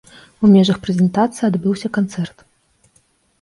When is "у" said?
0.45-0.49